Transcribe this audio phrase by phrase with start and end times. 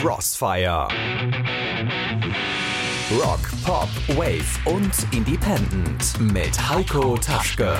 [0.00, 0.88] Crossfire.
[3.22, 7.76] Rock, Pop, Wave und Independent mit Heiko Taschke.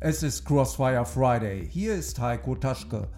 [0.00, 1.66] Es ist Crossfire Friday.
[1.66, 3.08] Hier ist Heiko Taschke.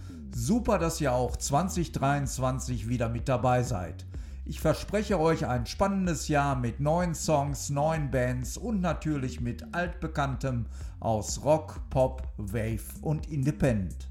[0.45, 4.05] Super, dass ihr auch 2023 wieder mit dabei seid.
[4.45, 10.67] Ich verspreche euch ein spannendes Jahr mit neuen Songs, neuen Bands und natürlich mit altbekanntem
[10.99, 14.09] aus Rock, Pop, Wave und Independent.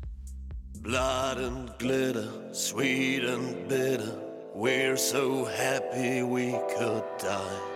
[0.81, 4.15] Blood and glitter, sweet and bitter,
[4.55, 7.70] we're so happy we could die.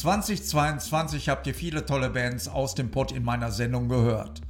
[0.00, 4.40] 2022 habt ihr viele tolle Bands aus dem Pott in meiner Sendung gehört.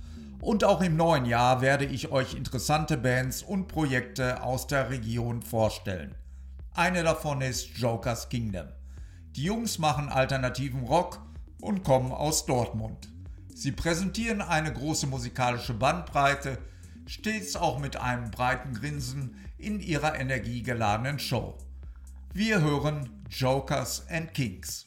[0.41, 5.43] Und auch im neuen Jahr werde ich euch interessante Bands und Projekte aus der Region
[5.43, 6.15] vorstellen.
[6.73, 8.69] Eine davon ist Joker's Kingdom.
[9.35, 11.21] Die Jungs machen alternativen Rock
[11.61, 13.09] und kommen aus Dortmund.
[13.53, 16.59] Sie präsentieren eine große musikalische Bandbreite,
[17.07, 21.59] stets auch mit einem breiten Grinsen in ihrer energiegeladenen Show.
[22.33, 24.87] Wir hören Jokers and Kings.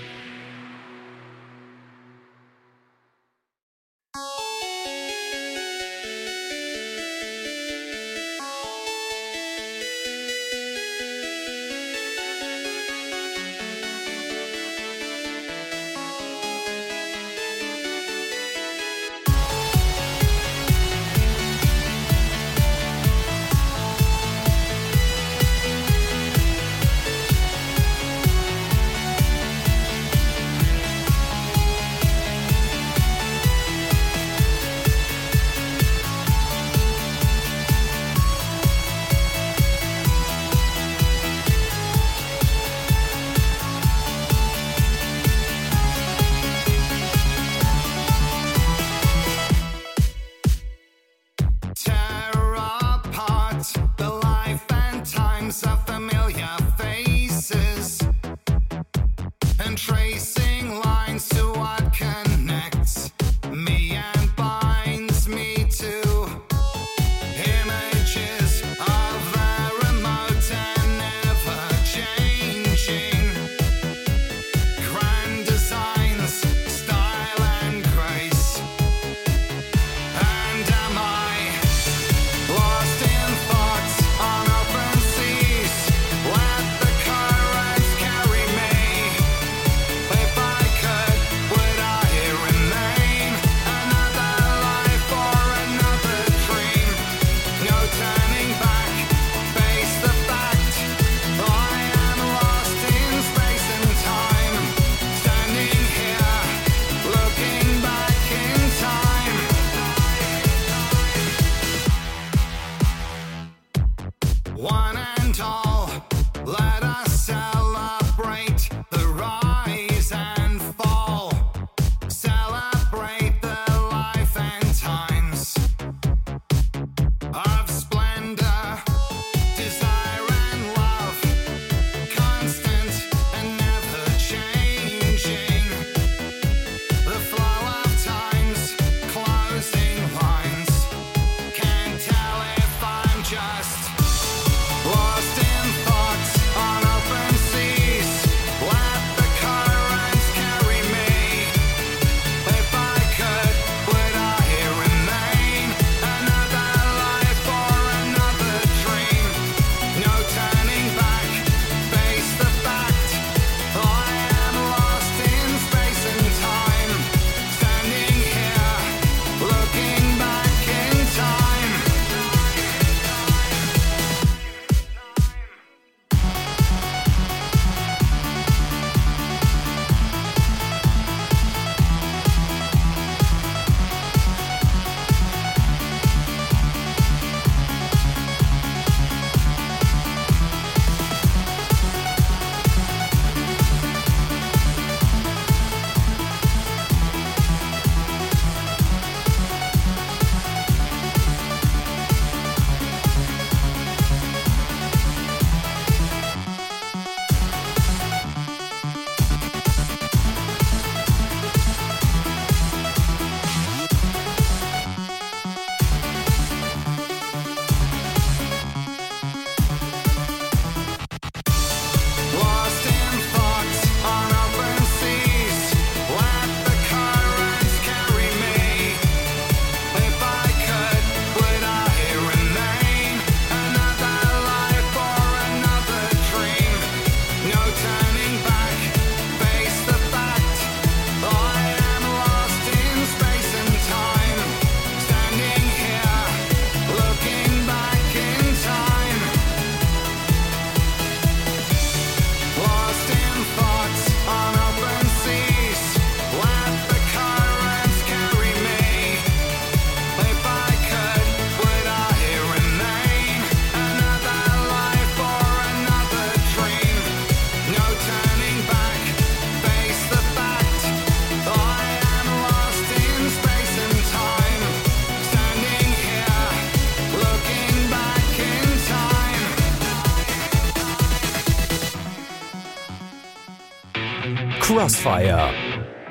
[284.91, 285.53] Crossfire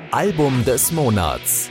[0.09, 1.69] Album des Monats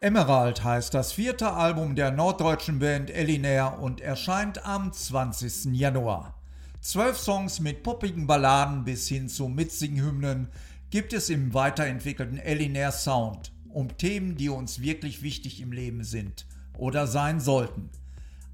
[0.00, 5.72] Emerald heißt das vierte Album der norddeutschen Band Elinair und erscheint am 20.
[5.72, 6.34] Januar.
[6.82, 10.48] Zwölf Songs mit poppigen Balladen bis hin zu mitzigen Hymnen
[10.90, 16.44] gibt es im weiterentwickelten Elinair Sound um Themen, die uns wirklich wichtig im Leben sind
[16.76, 17.88] oder sein sollten.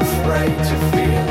[0.00, 1.26] afraid to feel.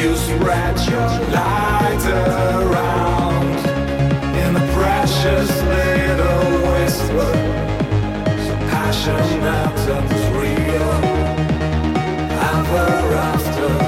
[0.00, 3.58] You spread your light around
[4.42, 7.32] in the precious little whisper.
[8.46, 10.92] So passionate and real.
[12.54, 13.85] Ever after.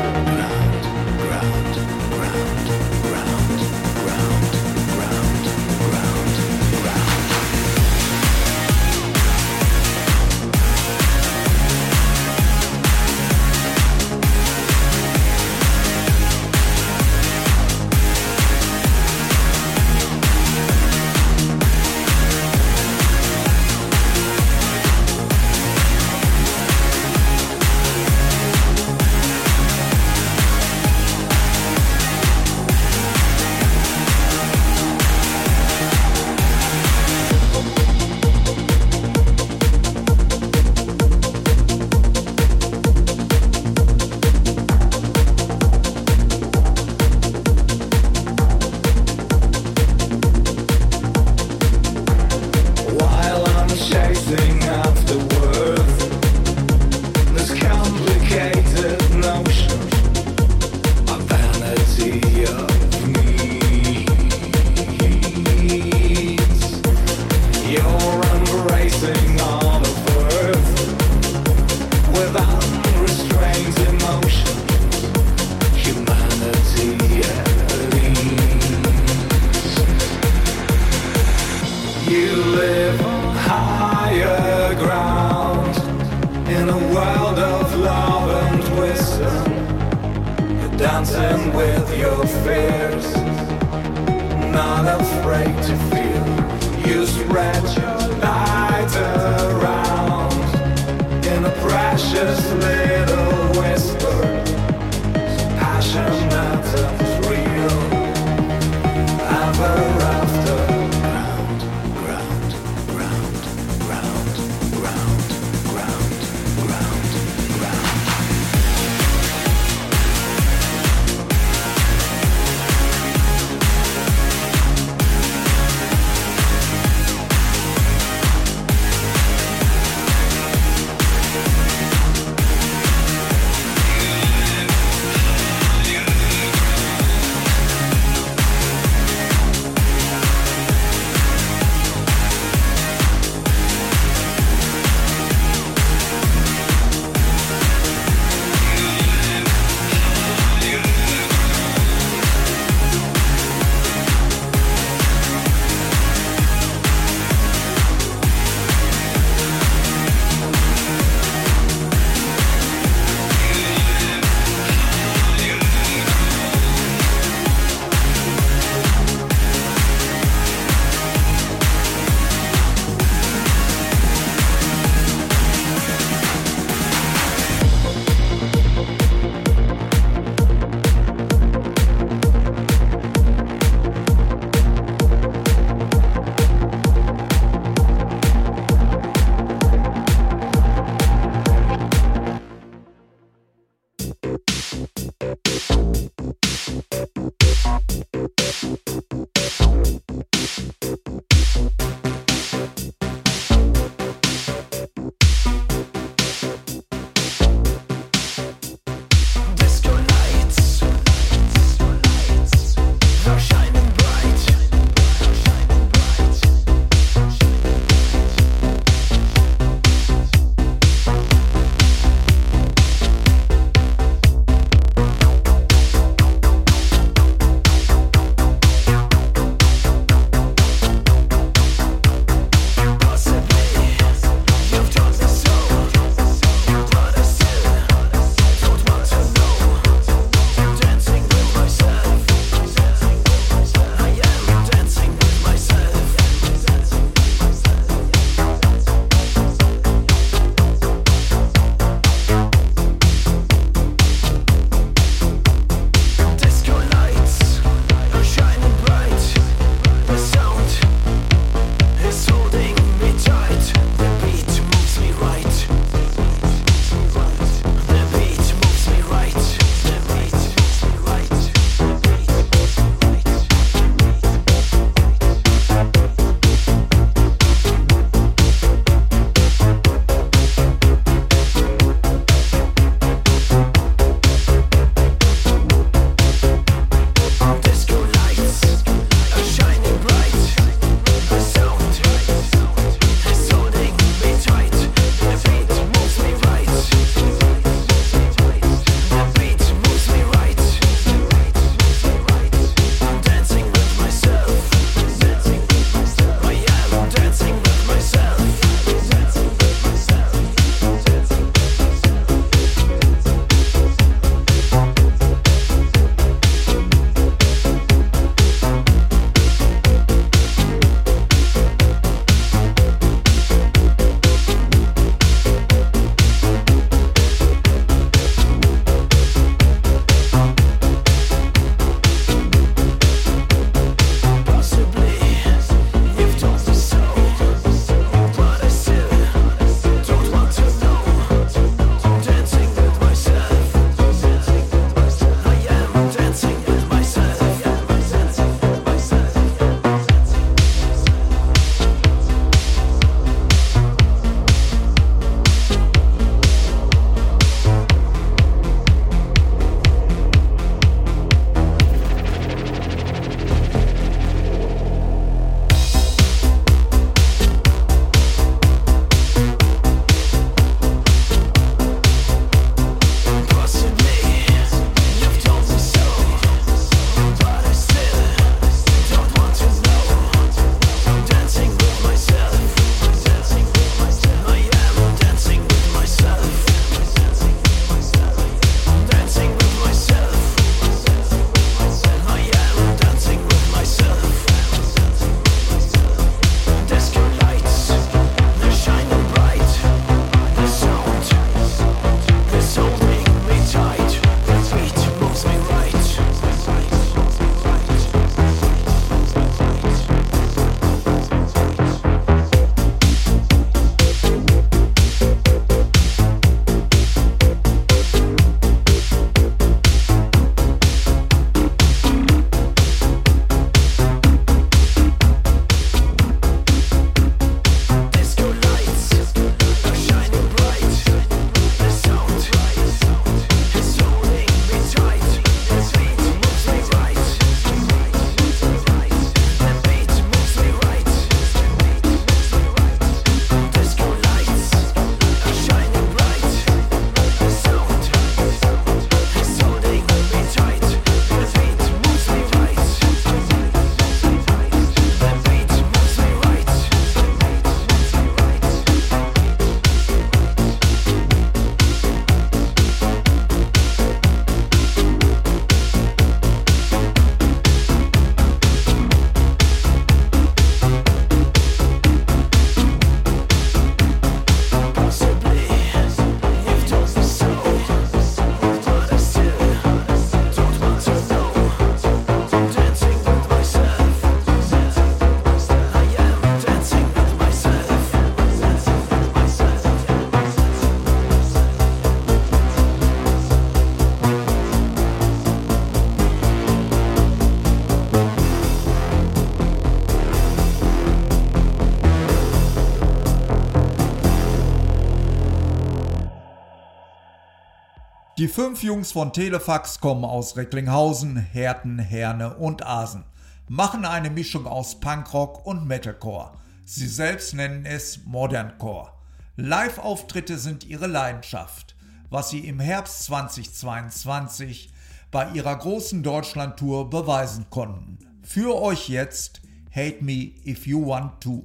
[508.38, 513.24] Die fünf Jungs von Telefax kommen aus Recklinghausen, Herten, Herne und Asen,
[513.66, 516.52] machen eine Mischung aus Punkrock und Metalcore.
[516.84, 519.10] Sie selbst nennen es Moderncore.
[519.56, 521.96] Live-Auftritte sind ihre Leidenschaft,
[522.30, 524.92] was sie im Herbst 2022
[525.32, 528.18] bei ihrer großen Deutschland-Tour beweisen konnten.
[528.44, 531.64] Für euch jetzt Hate Me If You Want To.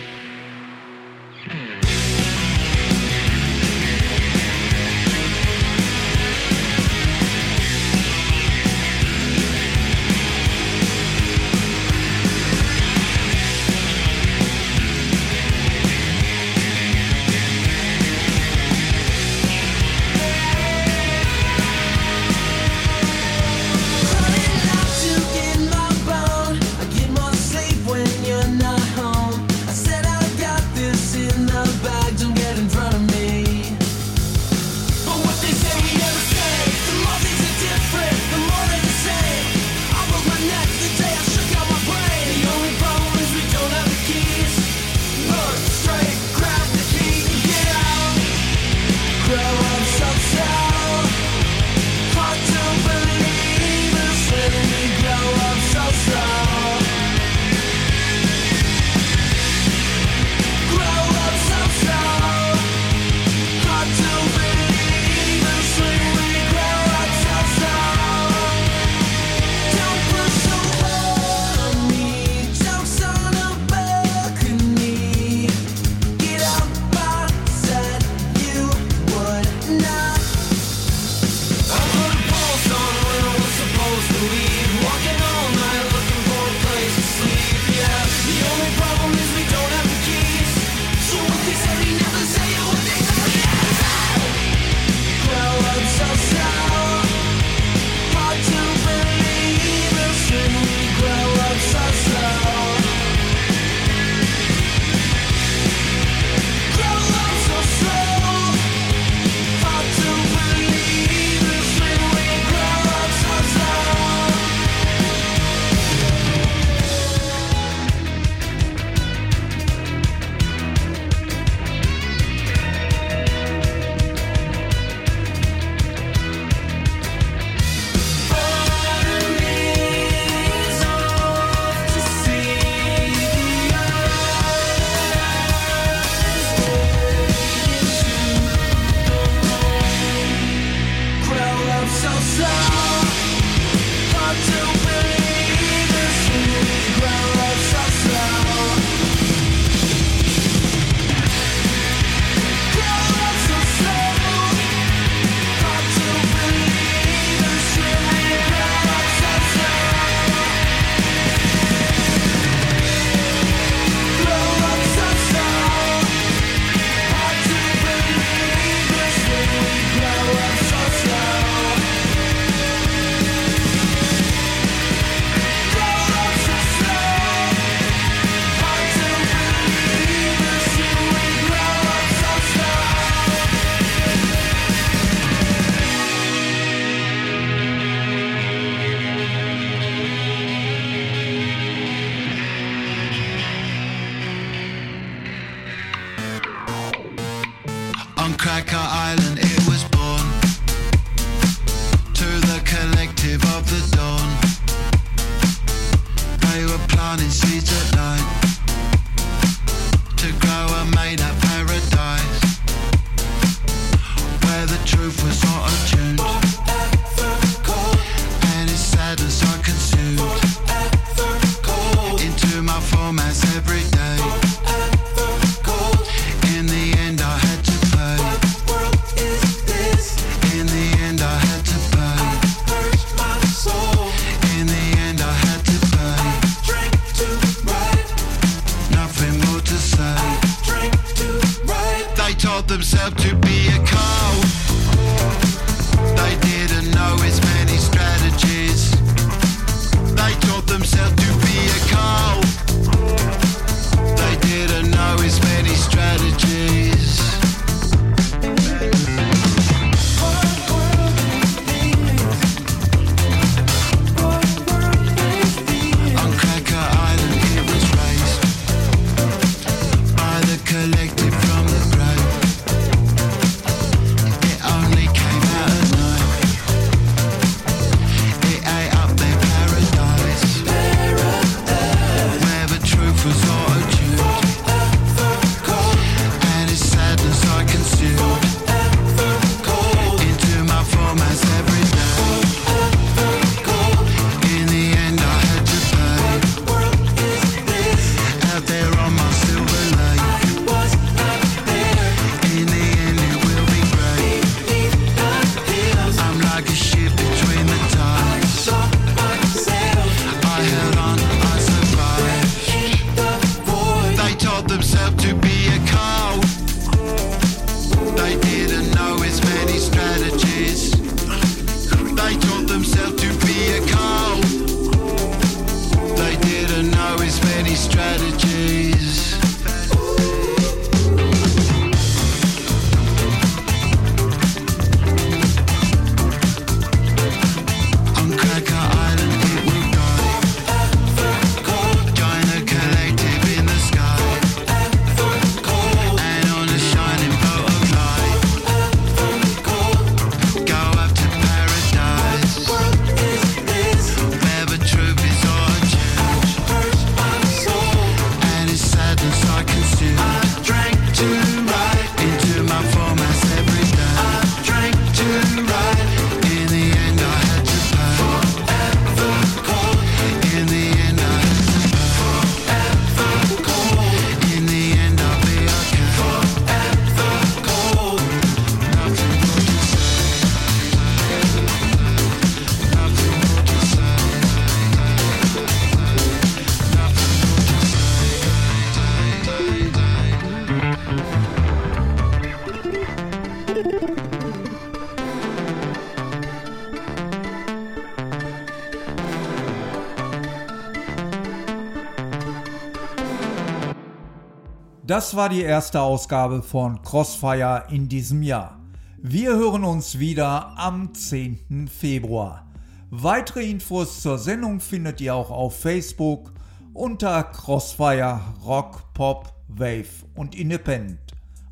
[405.11, 408.79] Das war die erste Ausgabe von Crossfire in diesem Jahr.
[409.17, 411.89] Wir hören uns wieder am 10.
[411.89, 412.65] Februar.
[413.09, 416.53] Weitere Infos zur Sendung findet ihr auch auf Facebook
[416.93, 421.19] unter Crossfire Rock, Pop, Wave und Independent.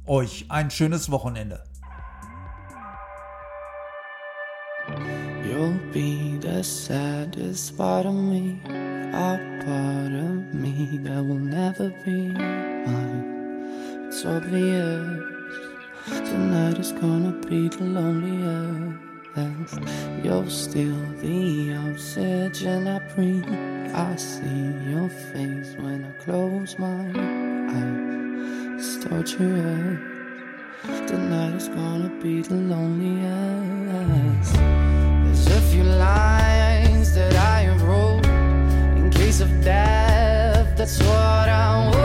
[0.05, 1.63] Euch ein schönes Wochenende.
[5.45, 8.59] You'll be the saddest part of me,
[9.13, 12.33] a part of me that will never be
[12.85, 12.98] mine.
[14.09, 15.21] it's obvious.
[16.07, 18.97] Tonight is gonna be the loneliest.
[20.23, 23.45] You're still the oxygen I breathe.
[23.93, 28.79] I see your face when I close my eyes.
[28.79, 29.99] It's torturous.
[31.07, 34.55] Tonight is gonna be the loneliest.
[34.55, 38.25] There's a few lines that I have wrote
[38.97, 40.75] in case of death.
[40.75, 41.98] That's what I want.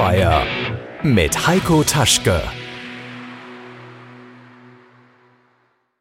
[0.00, 0.46] Quickfire
[1.02, 2.42] mit Heiko Taschke.